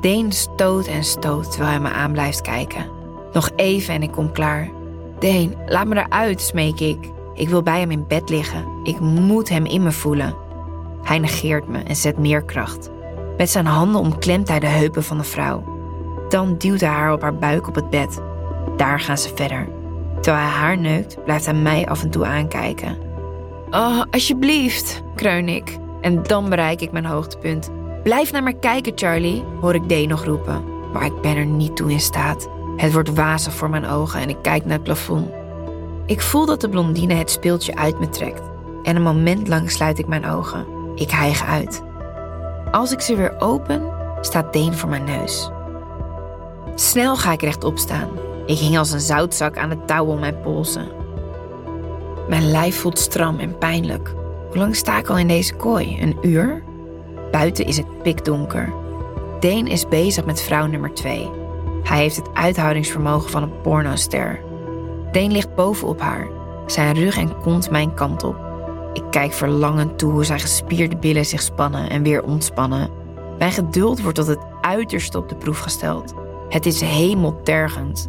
Deen 0.00 0.32
stoot 0.32 0.86
en 0.86 1.04
stoot 1.04 1.50
terwijl 1.50 1.70
hij 1.70 1.80
me 1.80 1.90
aan 1.90 2.12
blijft 2.12 2.40
kijken. 2.40 2.86
Nog 3.32 3.50
even 3.56 3.94
en 3.94 4.02
ik 4.02 4.10
kom 4.10 4.32
klaar. 4.32 4.70
Deen, 5.18 5.56
laat 5.66 5.86
me 5.86 5.96
eruit, 5.96 6.40
smeek 6.40 6.80
ik. 6.80 7.10
Ik 7.34 7.48
wil 7.48 7.62
bij 7.62 7.80
hem 7.80 7.90
in 7.90 8.06
bed 8.06 8.28
liggen. 8.28 8.64
Ik 8.82 9.00
moet 9.00 9.48
hem 9.48 9.64
in 9.64 9.82
me 9.82 9.92
voelen. 9.92 10.34
Hij 11.02 11.18
negeert 11.18 11.68
me 11.68 11.78
en 11.78 11.96
zet 11.96 12.18
meer 12.18 12.42
kracht. 12.42 12.90
Met 13.36 13.50
zijn 13.50 13.66
handen 13.66 14.00
omklemt 14.00 14.48
hij 14.48 14.60
de 14.60 14.66
heupen 14.66 15.04
van 15.04 15.18
de 15.18 15.24
vrouw. 15.24 15.64
Dan 16.28 16.56
duwt 16.58 16.80
hij 16.80 16.90
haar 16.90 17.12
op 17.12 17.22
haar 17.22 17.36
buik 17.36 17.68
op 17.68 17.74
het 17.74 17.90
bed. 17.90 18.20
Daar 18.76 19.00
gaan 19.00 19.18
ze 19.18 19.30
verder. 19.34 19.68
Terwijl 20.20 20.44
hij 20.44 20.54
haar 20.54 20.78
neukt, 20.78 21.24
blijft 21.24 21.44
hij 21.44 21.54
mij 21.54 21.86
af 21.86 22.02
en 22.02 22.10
toe 22.10 22.26
aankijken. 22.26 22.98
Oh, 23.70 24.02
alsjeblieft, 24.10 25.02
kreun 25.14 25.48
ik. 25.48 25.78
En 26.00 26.22
dan 26.22 26.48
bereik 26.48 26.80
ik 26.80 26.92
mijn 26.92 27.04
hoogtepunt. 27.04 27.70
Blijf 28.02 28.32
naar 28.32 28.42
me 28.42 28.52
kijken, 28.52 28.92
Charlie, 28.94 29.44
hoor 29.60 29.74
ik 29.74 29.88
Dee 29.88 30.06
nog 30.06 30.24
roepen. 30.24 30.64
Maar 30.92 31.04
ik 31.04 31.20
ben 31.20 31.36
er 31.36 31.46
niet 31.46 31.76
toe 31.76 31.90
in 31.90 32.00
staat. 32.00 32.48
Het 32.76 32.92
wordt 32.92 33.14
wazig 33.14 33.52
voor 33.52 33.70
mijn 33.70 33.86
ogen 33.86 34.20
en 34.20 34.28
ik 34.28 34.36
kijk 34.42 34.64
naar 34.64 34.72
het 34.72 34.82
plafond. 34.82 35.28
Ik 36.06 36.20
voel 36.20 36.46
dat 36.46 36.60
de 36.60 36.68
blondine 36.68 37.14
het 37.14 37.30
speeltje 37.30 37.76
uit 37.76 38.00
me 38.00 38.08
trekt. 38.08 38.42
En 38.82 38.96
een 38.96 39.02
moment 39.02 39.48
lang 39.48 39.70
sluit 39.70 39.98
ik 39.98 40.06
mijn 40.06 40.26
ogen. 40.26 40.66
Ik 40.94 41.10
hijg 41.10 41.44
uit. 41.44 41.82
Als 42.70 42.92
ik 42.92 43.00
ze 43.00 43.16
weer 43.16 43.40
open, 43.40 43.82
staat 44.20 44.52
Deen 44.52 44.74
voor 44.74 44.88
mijn 44.88 45.04
neus. 45.04 45.50
Snel 46.74 47.16
ga 47.16 47.32
ik 47.32 47.42
rechtop 47.42 47.78
staan. 47.78 48.08
Ik 48.46 48.58
hing 48.58 48.78
als 48.78 48.90
een 48.90 49.00
zoutzak 49.00 49.58
aan 49.58 49.68
de 49.68 49.84
touw 49.84 50.06
om 50.06 50.18
mijn 50.18 50.40
polsen. 50.40 50.88
Mijn 52.28 52.50
lijf 52.50 52.80
voelt 52.80 52.98
stram 52.98 53.38
en 53.38 53.58
pijnlijk. 53.58 54.14
Hoe 54.48 54.56
lang 54.56 54.76
sta 54.76 54.98
ik 54.98 55.08
al 55.08 55.18
in 55.18 55.28
deze 55.28 55.54
kooi? 55.54 56.02
Een 56.02 56.16
uur? 56.22 56.62
Buiten 57.30 57.66
is 57.66 57.76
het 57.76 58.02
pikdonker. 58.02 58.72
Deen 59.40 59.66
is 59.66 59.88
bezig 59.88 60.24
met 60.24 60.42
vrouw 60.42 60.66
nummer 60.66 60.94
2. 60.94 61.30
Hij 61.82 61.98
heeft 61.98 62.16
het 62.16 62.28
uithoudingsvermogen 62.34 63.30
van 63.30 63.42
een 63.42 63.60
pornoster. 63.60 64.40
Deen 65.12 65.32
ligt 65.32 65.54
bovenop 65.54 66.00
haar, 66.00 66.28
zijn 66.66 66.94
rug 66.94 67.16
en 67.16 67.40
kont 67.40 67.70
mijn 67.70 67.94
kant 67.94 68.24
op. 68.24 68.36
Ik 68.92 69.02
kijk 69.10 69.32
verlangend 69.32 69.98
toe 69.98 70.12
hoe 70.12 70.24
zijn 70.24 70.40
gespierde 70.40 70.96
billen 70.96 71.26
zich 71.26 71.42
spannen 71.42 71.90
en 71.90 72.02
weer 72.02 72.22
ontspannen. 72.22 72.90
Mijn 73.38 73.52
geduld 73.52 74.02
wordt 74.02 74.16
tot 74.16 74.26
het 74.26 74.38
uiterste 74.60 75.18
op 75.18 75.28
de 75.28 75.34
proef 75.36 75.58
gesteld. 75.58 76.14
Het 76.48 76.66
is 76.66 76.80
hemeltergend. 76.80 78.08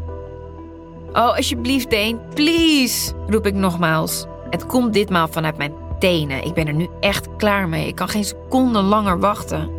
Oh, 1.13 1.35
alsjeblieft, 1.35 1.89
Deen, 1.89 2.19
please, 2.33 3.13
roep 3.27 3.45
ik 3.45 3.53
nogmaals. 3.53 4.25
Het 4.49 4.65
komt 4.65 4.93
ditmaal 4.93 5.27
vanuit 5.27 5.57
mijn 5.57 5.73
Ik 6.01 6.53
ben 6.53 6.67
er 6.67 6.73
nu 6.73 6.87
echt 6.99 7.27
klaar 7.37 7.69
mee. 7.69 7.87
Ik 7.87 7.95
kan 7.95 8.09
geen 8.09 8.23
seconde 8.23 8.81
langer 8.81 9.19
wachten. 9.19 9.69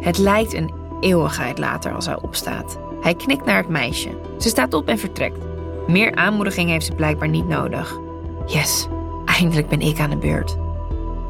Het 0.00 0.18
lijkt 0.18 0.54
een 0.54 0.72
eeuwigheid 1.00 1.58
later 1.58 1.94
als 1.94 2.06
hij 2.06 2.20
opstaat. 2.22 2.78
Hij 3.00 3.14
knikt 3.14 3.44
naar 3.44 3.56
het 3.56 3.68
meisje. 3.68 4.08
Ze 4.38 4.48
staat 4.48 4.74
op 4.74 4.88
en 4.88 4.98
vertrekt. 4.98 5.38
Meer 5.86 6.14
aanmoediging 6.14 6.70
heeft 6.70 6.86
ze 6.86 6.92
blijkbaar 6.92 7.28
niet 7.28 7.48
nodig. 7.48 7.98
Yes, 8.46 8.88
eindelijk 9.24 9.68
ben 9.68 9.80
ik 9.80 9.98
aan 9.98 10.10
de 10.10 10.16
beurt. 10.16 10.56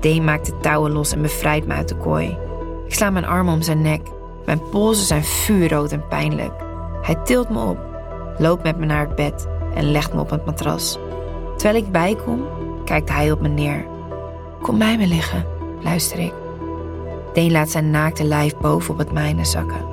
Deen 0.01 0.25
maakt 0.25 0.47
de 0.47 0.59
touwen 0.61 0.93
los 0.93 1.13
en 1.13 1.23
bevrijdt 1.23 1.67
me 1.67 1.75
uit 1.75 1.89
de 1.89 1.97
kooi. 1.97 2.39
Ik 2.87 2.95
sla 2.95 3.11
mijn 3.11 3.27
armen 3.27 3.55
om 3.55 3.63
zijn 3.63 3.83
nek. 3.83 4.09
Mijn 4.45 4.69
polsen 4.71 5.07
zijn 5.07 5.25
vuurrood 5.25 5.93
en 5.93 6.09
pijnlijk. 6.09 6.53
Hij 7.03 7.15
tilt 7.15 7.49
me 7.49 7.65
op, 7.65 7.79
loopt 8.39 8.63
met 8.63 8.79
me 8.79 8.87
naar 8.87 9.07
het 9.07 9.17
bed 9.17 9.49
en 9.75 9.91
legt 9.91 10.15
me 10.15 10.21
op 10.21 10.31
het 10.31 10.45
matras. 10.45 10.99
Terwijl 11.57 11.85
ik 11.85 11.93
bijkom, 11.93 12.45
kijkt 12.85 13.09
hij 13.09 13.33
op 13.33 13.41
me 13.41 13.49
neer. 13.49 13.93
Kom 14.65 14.79
bij 14.79 14.97
me 14.97 15.07
liggen, 15.07 15.47
luister 15.83 16.19
ik. 16.19 16.33
Deen 17.33 17.53
laat 17.53 17.71
zijn 17.71 17.91
naakte 17.91 18.25
lijf 18.25 18.57
boven 18.57 18.93
op 18.93 18.99
het 18.99 19.13
mijne 19.13 19.45
zakken. 19.45 19.85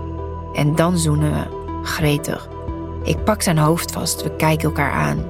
En 0.54 0.75
dan 0.75 0.98
zoenen 0.98 1.32
we, 1.32 1.46
gretig. 1.84 2.50
Ik 3.04 3.24
pak 3.24 3.42
zijn 3.42 3.58
hoofd 3.58 3.92
vast, 3.92 4.24
we 4.24 4.36
kijken 4.36 4.68
elkaar 4.68 4.92
aan. 4.92 5.24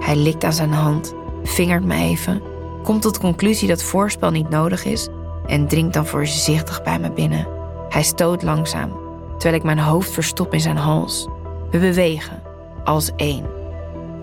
Hij 0.00 0.16
likt 0.16 0.44
aan 0.44 0.52
zijn 0.52 0.72
hand, 0.72 1.14
vingert 1.42 1.84
me 1.84 1.94
even, 1.94 2.42
komt 2.82 3.02
tot 3.02 3.14
de 3.14 3.20
conclusie 3.20 3.68
dat 3.68 3.82
voorspel 3.82 4.30
niet 4.30 4.48
nodig 4.48 4.84
is 4.84 5.08
en 5.46 5.68
dringt 5.68 5.94
dan 5.94 6.06
voorzichtig 6.06 6.82
bij 6.82 6.98
me 6.98 7.12
binnen. 7.12 7.46
Hij 7.88 8.02
stoot 8.02 8.42
langzaam, 8.42 8.92
terwijl 9.30 9.54
ik 9.54 9.62
mijn 9.62 9.78
hoofd 9.78 10.10
verstop 10.10 10.52
in 10.52 10.60
zijn 10.60 10.76
hals. 10.76 11.28
We 11.70 11.78
bewegen, 11.78 12.42
als 12.84 13.10
één. 13.16 13.44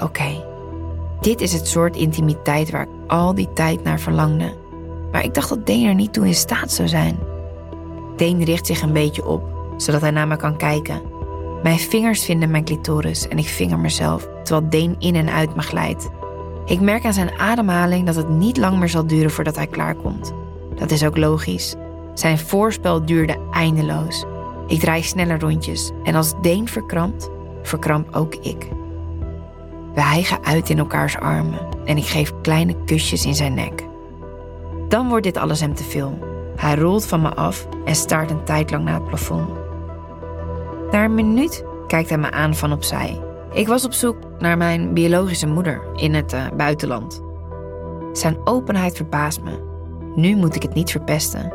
Oké, 0.04 0.44
dit 1.22 1.42
is 1.42 1.54
het 1.54 1.68
soort 1.68 1.96
intimiteit 1.96 2.72
waar 2.72 2.82
ik 2.82 2.90
al 3.08 3.36
die 3.36 3.54
tijd 3.54 3.84
naar 3.84 4.00
verlangde. 4.00 4.64
Maar 5.16 5.24
ik 5.24 5.34
dacht 5.34 5.50
dat 5.50 5.66
Deen 5.66 5.86
er 5.86 5.96
niet 5.96 6.14
toe 6.14 6.28
in 6.28 6.34
staat 6.34 6.72
zou 6.72 6.88
zijn. 6.88 7.20
Deen 8.16 8.44
richt 8.44 8.66
zich 8.66 8.82
een 8.82 8.94
beetje 8.94 9.26
op, 9.26 9.44
zodat 9.78 10.02
hij 10.02 10.12
naar 10.12 10.28
me 10.28 10.36
kan 10.36 10.58
kijken. 10.58 11.02
Mijn 11.64 11.80
vingers 11.80 12.26
vinden 12.26 12.52
mijn 12.52 12.66
clitoris 12.66 13.28
en 13.28 13.38
ik 13.38 13.48
vinger 13.48 13.80
mezelf, 13.80 14.28
terwijl 14.44 14.70
Deen 14.70 14.96
in 15.00 15.16
en 15.16 15.30
uit 15.30 15.56
me 15.56 15.62
glijdt. 15.62 16.10
Ik 16.66 16.82
merk 16.82 17.06
aan 17.06 17.14
zijn 17.14 17.40
ademhaling 17.40 18.06
dat 18.06 18.16
het 18.16 18.30
niet 18.30 18.58
lang 18.58 18.80
meer 18.80 18.90
zal 18.90 19.08
duren 19.08 19.32
voordat 19.32 19.56
hij 19.56 19.68
klaarkomt. 19.68 20.34
Dat 20.76 20.92
is 20.92 21.06
ook 21.06 21.18
logisch. 21.18 21.76
Zijn 22.14 22.38
voorspel 22.38 23.06
duurde 23.06 23.38
eindeloos. 23.52 24.26
Ik 24.68 24.80
draai 24.80 25.04
sneller 25.04 25.40
rondjes 25.40 25.92
en 26.04 26.16
als 26.16 26.34
Deen 26.42 26.68
verkrampt, 26.68 27.30
verkramp 27.62 28.16
ook 28.16 28.36
ik. 28.36 28.68
We 29.94 30.02
hijgen 30.02 30.44
uit 30.44 30.70
in 30.70 30.78
elkaars 30.78 31.18
armen 31.18 31.60
en 31.86 31.98
ik 31.98 32.06
geef 32.06 32.34
kleine 32.42 32.76
kusjes 32.86 33.26
in 33.26 33.36
zijn 33.36 33.54
nek. 33.54 33.94
Dan 34.96 35.10
wordt 35.10 35.24
dit 35.24 35.38
alles 35.38 35.60
hem 35.60 35.74
te 35.74 35.84
veel. 35.84 36.20
Hij 36.56 36.76
rolt 36.76 37.06
van 37.06 37.22
me 37.22 37.34
af 37.34 37.68
en 37.86 37.96
staart 37.96 38.32
een 38.32 38.44
tijd 38.44 38.72
lang 38.72 38.84
naar 38.84 38.94
het 38.94 39.08
plafond. 39.08 39.50
Na 40.92 41.04
een 41.04 41.14
minuut 41.14 41.64
kijkt 41.88 42.10
hij 42.10 42.18
me 42.18 42.32
aan 42.32 42.56
van 42.56 42.72
opzij. 42.72 43.22
Ik 43.52 43.68
was 43.68 43.86
op 43.86 43.94
zoek 43.94 44.18
naar 44.40 44.58
mijn 44.58 44.94
biologische 44.94 45.48
moeder 45.48 45.82
in 45.96 46.14
het 46.14 46.34
uh, 46.34 46.46
buitenland. 46.58 47.22
Zijn 48.12 48.38
openheid 48.44 48.96
verbaast 48.96 49.42
me. 49.42 49.60
Nu 50.16 50.36
moet 50.36 50.56
ik 50.56 50.62
het 50.62 50.74
niet 50.74 50.92
verpesten. 50.92 51.54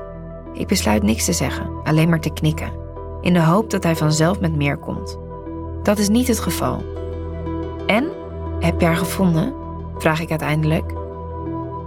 Ik 0.53 0.67
besluit 0.67 1.03
niks 1.03 1.25
te 1.25 1.33
zeggen, 1.33 1.71
alleen 1.85 2.09
maar 2.09 2.21
te 2.21 2.33
knikken, 2.33 2.73
in 3.21 3.33
de 3.33 3.43
hoop 3.43 3.71
dat 3.71 3.83
hij 3.83 3.97
vanzelf 3.97 4.41
met 4.41 4.57
meer 4.57 4.77
komt. 4.77 5.19
Dat 5.83 5.99
is 5.99 6.09
niet 6.09 6.29
het 6.29 6.41
geval. 6.41 6.85
En? 7.87 8.09
Heb 8.59 8.81
je 8.81 8.87
haar 8.87 8.97
gevonden? 8.97 9.55
vraag 9.99 10.21
ik 10.21 10.31
uiteindelijk. 10.31 10.93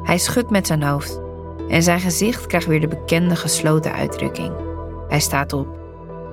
Hij 0.04 0.18
schudt 0.18 0.50
met 0.50 0.68
zijn 0.68 0.84
hoofd 0.84 1.23
en 1.70 1.84
zijn 1.84 2.00
gezicht 2.00 2.46
krijgt 2.46 2.68
weer 2.68 2.82
de 2.82 2.88
bekende 2.88 3.36
gesloten 3.36 3.94
uitdrukking. 3.94 4.54
Hij 5.08 5.20
staat 5.20 5.54
op. 5.54 5.68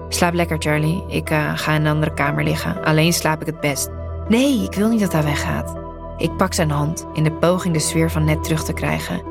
Slaap 0.09 0.35
lekker, 0.35 0.57
Charlie. 0.59 1.05
Ik 1.09 1.31
uh, 1.31 1.53
ga 1.55 1.75
in 1.75 1.81
een 1.81 1.93
andere 1.93 2.15
kamer 2.15 2.45
liggen. 2.45 2.85
Alleen 2.85 3.13
slaap 3.13 3.41
ik 3.41 3.47
het 3.47 3.61
best. 3.61 3.89
Nee, 4.29 4.63
ik 4.63 4.75
wil 4.75 4.89
niet 4.89 5.01
dat 5.01 5.13
hij 5.13 5.23
weggaat. 5.23 5.77
Ik 6.17 6.37
pak 6.37 6.55
zijn 6.55 6.71
hand 6.71 7.07
in 7.13 7.25
de 7.25 7.33
poging 7.33 7.75
de 7.75 7.81
sfeer 7.81 8.11
van 8.11 8.25
net 8.25 8.45
terug 8.45 8.65
te 8.65 8.73
krijgen. 8.73 9.23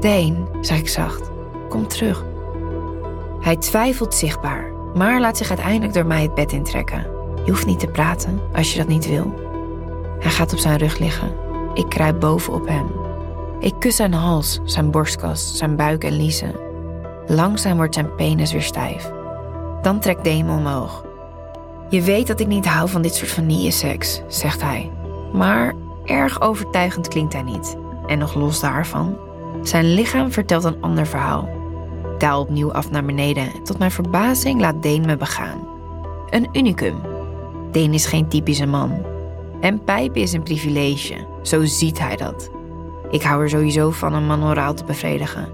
Deen, 0.00 0.46
zeg 0.60 0.78
ik 0.78 0.88
zacht, 0.88 1.30
kom 1.68 1.88
terug. 1.88 2.24
Hij 3.40 3.56
twijfelt 3.56 4.14
zichtbaar, 4.14 4.72
maar 4.94 5.20
laat 5.20 5.36
zich 5.36 5.48
uiteindelijk 5.48 5.92
door 5.92 6.06
mij 6.06 6.22
het 6.22 6.34
bed 6.34 6.52
intrekken. 6.52 7.06
Je 7.44 7.50
hoeft 7.50 7.66
niet 7.66 7.80
te 7.80 7.86
praten 7.86 8.40
als 8.52 8.72
je 8.72 8.78
dat 8.78 8.88
niet 8.88 9.08
wil. 9.08 9.34
Hij 10.18 10.30
gaat 10.30 10.52
op 10.52 10.58
zijn 10.58 10.78
rug 10.78 10.98
liggen. 10.98 11.32
Ik 11.74 11.88
kruip 11.88 12.20
bovenop 12.20 12.68
hem. 12.68 13.07
Ik 13.60 13.74
kus 13.78 13.96
zijn 13.96 14.12
hals, 14.12 14.60
zijn 14.64 14.90
borstkas, 14.90 15.56
zijn 15.56 15.76
buik 15.76 16.04
en 16.04 16.16
liezen. 16.16 16.54
Langzaam 17.26 17.76
wordt 17.76 17.94
zijn 17.94 18.14
penis 18.14 18.52
weer 18.52 18.62
stijf. 18.62 19.10
Dan 19.82 20.00
trekt 20.00 20.24
Dame 20.24 20.52
omhoog. 20.52 21.04
Je 21.88 22.02
weet 22.02 22.26
dat 22.26 22.40
ik 22.40 22.46
niet 22.46 22.66
hou 22.66 22.88
van 22.88 23.02
dit 23.02 23.14
soort 23.14 23.30
vanille-seks, 23.30 24.22
zegt 24.28 24.62
hij. 24.62 24.90
Maar 25.32 25.74
erg 26.04 26.40
overtuigend 26.40 27.08
klinkt 27.08 27.32
hij 27.32 27.42
niet. 27.42 27.76
En 28.06 28.18
nog 28.18 28.34
los 28.34 28.60
daarvan, 28.60 29.16
zijn 29.62 29.94
lichaam 29.94 30.32
vertelt 30.32 30.64
een 30.64 30.80
ander 30.80 31.06
verhaal. 31.06 31.48
Daal 32.18 32.40
opnieuw 32.40 32.72
af 32.72 32.90
naar 32.90 33.04
beneden. 33.04 33.62
Tot 33.64 33.78
mijn 33.78 33.90
verbazing 33.90 34.60
laat 34.60 34.82
Deen 34.82 35.06
me 35.06 35.16
begaan. 35.16 35.68
Een 36.30 36.48
unicum. 36.52 36.96
Deen 37.72 37.94
is 37.94 38.06
geen 38.06 38.28
typische 38.28 38.66
man. 38.66 39.02
En 39.60 39.84
pijpen 39.84 40.20
is 40.20 40.32
een 40.32 40.42
privilege. 40.42 41.26
Zo 41.42 41.64
ziet 41.64 41.98
hij 41.98 42.16
dat. 42.16 42.50
Ik 43.10 43.22
hou 43.22 43.42
er 43.42 43.48
sowieso 43.48 43.90
van 43.90 44.14
een 44.14 44.26
man 44.26 44.44
oraal 44.44 44.74
te 44.74 44.84
bevredigen. 44.84 45.48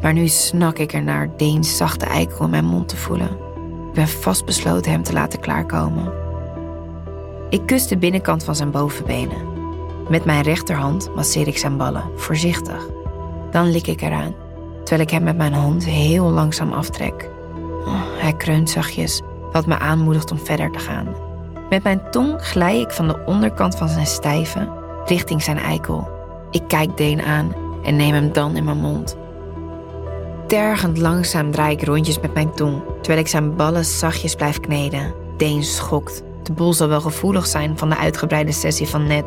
Maar 0.00 0.12
nu 0.12 0.28
snak 0.28 0.78
ik 0.78 0.92
er 0.92 1.02
naar 1.02 1.36
Deens 1.36 1.76
zachte 1.76 2.06
eikel 2.06 2.44
in 2.44 2.50
mijn 2.50 2.64
mond 2.64 2.88
te 2.88 2.96
voelen. 2.96 3.30
Ik 3.88 3.92
ben 3.92 4.08
vastbesloten 4.08 4.92
hem 4.92 5.02
te 5.02 5.12
laten 5.12 5.40
klaarkomen. 5.40 6.12
Ik 7.48 7.66
kus 7.66 7.86
de 7.86 7.96
binnenkant 7.96 8.44
van 8.44 8.56
zijn 8.56 8.70
bovenbenen. 8.70 9.48
Met 10.08 10.24
mijn 10.24 10.42
rechterhand 10.42 11.14
masseer 11.14 11.46
ik 11.46 11.58
zijn 11.58 11.76
ballen, 11.76 12.10
voorzichtig. 12.16 12.88
Dan 13.50 13.70
lik 13.70 13.86
ik 13.86 14.00
eraan, 14.00 14.34
terwijl 14.84 15.00
ik 15.00 15.10
hem 15.10 15.22
met 15.22 15.36
mijn 15.36 15.52
hand 15.52 15.84
heel 15.84 16.30
langzaam 16.30 16.72
aftrek. 16.72 17.30
Oh, 17.84 18.02
hij 18.18 18.32
kreunt 18.32 18.70
zachtjes, 18.70 19.22
wat 19.52 19.66
me 19.66 19.78
aanmoedigt 19.78 20.30
om 20.30 20.38
verder 20.38 20.70
te 20.70 20.78
gaan. 20.78 21.06
Met 21.70 21.82
mijn 21.82 22.10
tong 22.10 22.42
glij 22.42 22.80
ik 22.80 22.90
van 22.90 23.08
de 23.08 23.22
onderkant 23.26 23.76
van 23.76 23.88
zijn 23.88 24.06
stijve 24.06 24.68
richting 25.04 25.42
zijn 25.42 25.58
eikel. 25.58 26.19
Ik 26.50 26.62
kijk 26.68 26.96
Deen 26.96 27.22
aan 27.22 27.54
en 27.82 27.96
neem 27.96 28.14
hem 28.14 28.32
dan 28.32 28.56
in 28.56 28.64
mijn 28.64 28.80
mond. 28.80 29.16
Tergend 30.46 30.98
langzaam 30.98 31.50
draai 31.50 31.72
ik 31.72 31.84
rondjes 31.84 32.20
met 32.20 32.34
mijn 32.34 32.54
tong, 32.54 32.82
terwijl 33.00 33.20
ik 33.20 33.28
zijn 33.28 33.56
ballen 33.56 33.84
zachtjes 33.84 34.34
blijf 34.34 34.60
kneden. 34.60 35.14
Deen 35.36 35.64
schokt. 35.64 36.22
De 36.42 36.52
boel 36.52 36.72
zal 36.72 36.88
wel 36.88 37.00
gevoelig 37.00 37.46
zijn 37.46 37.78
van 37.78 37.88
de 37.88 37.96
uitgebreide 37.96 38.52
sessie 38.52 38.88
van 38.88 39.06
net. 39.06 39.24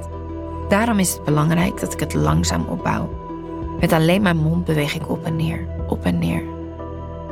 Daarom 0.69 0.99
is 0.99 1.13
het 1.13 1.23
belangrijk 1.23 1.79
dat 1.79 1.93
ik 1.93 1.99
het 1.99 2.13
langzaam 2.13 2.65
opbouw. 2.69 3.09
Met 3.79 3.91
alleen 3.91 4.21
mijn 4.21 4.37
mond 4.37 4.65
beweeg 4.65 4.95
ik 4.95 5.09
op 5.09 5.25
en 5.25 5.35
neer, 5.35 5.67
op 5.87 6.05
en 6.05 6.19
neer. 6.19 6.43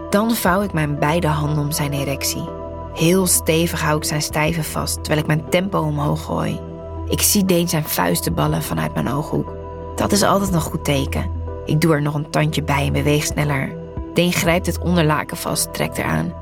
Dan 0.09 0.31
vouw 0.31 0.61
ik 0.61 0.73
mijn 0.73 0.99
beide 0.99 1.27
handen 1.27 1.63
om 1.63 1.71
zijn 1.71 1.93
erectie. 1.93 2.49
Heel 2.93 3.27
stevig 3.27 3.81
hou 3.81 3.97
ik 3.97 4.03
zijn 4.03 4.21
stijve 4.21 4.63
vast, 4.63 4.95
terwijl 4.95 5.19
ik 5.19 5.27
mijn 5.27 5.49
tempo 5.49 5.79
omhoog 5.79 6.25
gooi. 6.25 6.59
Ik 7.07 7.21
zie 7.21 7.45
Deen 7.45 7.69
zijn 7.69 7.83
vuisten 7.83 8.33
ballen 8.33 8.63
vanuit 8.63 8.93
mijn 8.93 9.09
ooghoek. 9.09 9.60
Dat 10.01 10.11
is 10.11 10.23
altijd 10.23 10.53
een 10.53 10.61
goed 10.61 10.85
teken. 10.85 11.31
Ik 11.65 11.81
doe 11.81 11.93
er 11.93 12.01
nog 12.01 12.13
een 12.13 12.29
tandje 12.29 12.63
bij 12.63 12.85
en 12.85 12.93
beweeg 12.93 13.23
sneller. 13.23 13.75
Deen 14.13 14.31
grijpt 14.31 14.65
het 14.65 14.79
onderlaken 14.79 15.37
vast, 15.37 15.73
trekt 15.73 15.97
eraan. 15.97 16.33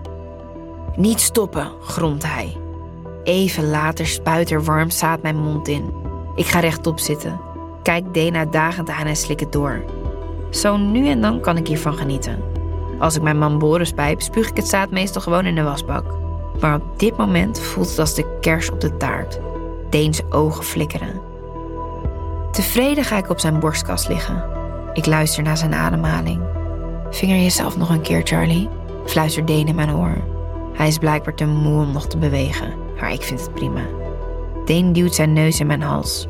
Niet 0.95 1.19
stoppen, 1.19 1.71
gromt 1.81 2.23
hij. 2.25 2.57
Even 3.23 3.69
later 3.69 4.07
spuit 4.07 4.51
er 4.51 4.63
warm 4.63 4.89
zaad 4.89 5.21
mijn 5.21 5.37
mond 5.37 5.67
in. 5.67 5.93
Ik 6.35 6.45
ga 6.45 6.59
rechtop 6.59 6.99
zitten. 6.99 7.39
Kijk 7.83 8.13
Deen 8.13 8.35
uitdagend 8.35 8.89
aan 8.89 9.05
en 9.05 9.15
slik 9.15 9.39
het 9.39 9.51
door. 9.51 9.83
Zo 10.49 10.77
nu 10.77 11.07
en 11.07 11.21
dan 11.21 11.39
kan 11.39 11.57
ik 11.57 11.67
hiervan 11.67 11.97
genieten. 11.97 12.43
Als 12.99 13.15
ik 13.15 13.21
mijn 13.21 13.37
man 13.37 13.57
Boris 13.57 13.91
pijp, 13.91 14.21
spuug 14.21 14.49
ik 14.49 14.57
het 14.57 14.67
zaad 14.67 14.91
meestal 14.91 15.21
gewoon 15.21 15.45
in 15.45 15.55
de 15.55 15.63
wasbak. 15.63 16.05
Maar 16.59 16.75
op 16.75 16.99
dit 16.99 17.17
moment 17.17 17.59
voelt 17.59 17.89
het 17.89 17.99
als 17.99 18.15
de 18.15 18.37
kers 18.41 18.71
op 18.71 18.81
de 18.81 18.97
taart. 18.97 19.39
Deens 19.89 20.21
ogen 20.29 20.63
flikkeren. 20.63 21.28
Tevreden 22.51 23.03
ga 23.03 23.17
ik 23.17 23.29
op 23.29 23.39
zijn 23.39 23.59
borstkast 23.59 24.07
liggen. 24.07 24.43
Ik 24.93 25.05
luister 25.05 25.43
naar 25.43 25.57
zijn 25.57 25.73
ademhaling. 25.73 26.41
Vinger 27.09 27.37
jezelf 27.37 27.77
nog 27.77 27.89
een 27.89 28.01
keer, 28.01 28.21
Charlie, 28.23 28.69
fluistert 29.05 29.47
Deen 29.47 29.67
in 29.67 29.75
mijn 29.75 29.95
oor. 29.95 30.17
Hij 30.73 30.87
is 30.87 30.97
blijkbaar 30.97 31.35
te 31.35 31.45
moe 31.45 31.81
om 31.81 31.91
nog 31.91 32.07
te 32.07 32.17
bewegen, 32.17 32.73
maar 32.99 33.13
ik 33.13 33.21
vind 33.21 33.39
het 33.39 33.53
prima. 33.53 33.81
Deen 34.65 34.93
duwt 34.93 35.15
zijn 35.15 35.33
neus 35.33 35.59
in 35.59 35.67
mijn 35.67 35.81
hals. 35.81 36.27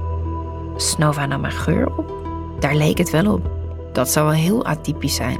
Snoof 0.75 1.15
hij 1.15 1.25
nou 1.25 1.41
mijn 1.41 1.53
geur 1.53 1.97
op? 1.97 2.11
Daar 2.59 2.75
leek 2.75 2.97
het 2.97 3.09
wel 3.09 3.33
op. 3.33 3.51
Dat 3.91 4.09
zou 4.09 4.25
wel 4.25 4.35
heel 4.35 4.65
atypisch 4.65 5.15
zijn. 5.15 5.39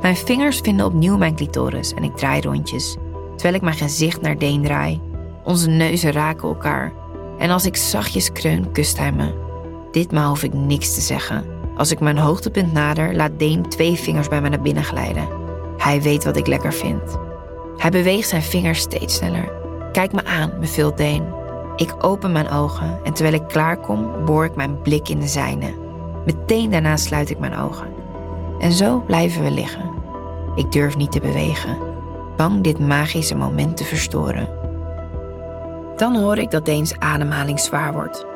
Mijn 0.00 0.16
vingers 0.16 0.58
vinden 0.58 0.86
opnieuw 0.86 1.16
mijn 1.16 1.34
clitoris 1.34 1.94
en 1.94 2.02
ik 2.02 2.16
draai 2.16 2.40
rondjes, 2.40 2.96
terwijl 3.30 3.54
ik 3.54 3.62
mijn 3.62 3.76
gezicht 3.76 4.20
naar 4.20 4.38
Deen 4.38 4.62
draai. 4.62 5.00
Onze 5.44 5.68
neuzen 5.68 6.12
raken 6.12 6.48
elkaar 6.48 6.92
en 7.38 7.50
als 7.50 7.66
ik 7.66 7.76
zachtjes 7.76 8.32
kreun, 8.32 8.72
kust 8.72 8.98
hij 8.98 9.12
me. 9.12 9.46
Ditmaal 9.90 10.28
hoef 10.28 10.42
ik 10.42 10.54
niks 10.54 10.94
te 10.94 11.00
zeggen. 11.00 11.44
Als 11.76 11.90
ik 11.90 12.00
mijn 12.00 12.18
hoogtepunt 12.18 12.72
nader, 12.72 13.14
laat 13.14 13.38
Deen 13.38 13.68
twee 13.68 13.94
vingers 13.94 14.28
bij 14.28 14.40
me 14.40 14.48
naar 14.48 14.60
binnen 14.60 14.84
glijden. 14.84 15.28
Hij 15.76 16.02
weet 16.02 16.24
wat 16.24 16.36
ik 16.36 16.46
lekker 16.46 16.72
vind. 16.72 17.18
Hij 17.76 17.90
beweegt 17.90 18.28
zijn 18.28 18.42
vingers 18.42 18.80
steeds 18.80 19.14
sneller. 19.14 19.52
Kijk 19.92 20.12
me 20.12 20.24
aan, 20.24 20.52
beveelt 20.60 20.96
Deen. 20.96 21.24
Ik 21.76 21.94
open 22.04 22.32
mijn 22.32 22.50
ogen 22.50 22.98
en 23.04 23.12
terwijl 23.12 23.34
ik 23.34 23.48
klaarkom, 23.48 24.24
boor 24.24 24.44
ik 24.44 24.56
mijn 24.56 24.82
blik 24.82 25.08
in 25.08 25.20
de 25.20 25.26
zijne. 25.26 25.74
Meteen 26.24 26.70
daarna 26.70 26.96
sluit 26.96 27.30
ik 27.30 27.38
mijn 27.38 27.56
ogen. 27.56 27.86
En 28.58 28.72
zo 28.72 29.02
blijven 29.06 29.42
we 29.42 29.50
liggen. 29.50 29.90
Ik 30.54 30.72
durf 30.72 30.96
niet 30.96 31.12
te 31.12 31.20
bewegen, 31.20 31.78
bang 32.36 32.62
dit 32.62 32.78
magische 32.78 33.34
moment 33.34 33.76
te 33.76 33.84
verstoren. 33.84 34.48
Dan 35.96 36.16
hoor 36.16 36.38
ik 36.38 36.50
dat 36.50 36.64
Deens 36.64 36.98
ademhaling 36.98 37.60
zwaar 37.60 37.92
wordt. 37.92 38.27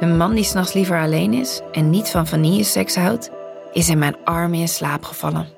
Een 0.00 0.16
man 0.16 0.34
die 0.34 0.44
s'nachts 0.44 0.72
liever 0.72 1.00
alleen 1.00 1.32
is 1.32 1.60
en 1.72 1.90
niet 1.90 2.08
van 2.08 2.26
vanilleseks 2.26 2.96
houdt, 2.96 3.30
is 3.72 3.88
in 3.88 3.98
mijn 3.98 4.16
armen 4.24 4.58
in 4.58 4.68
slaap 4.68 5.04
gevallen. 5.04 5.55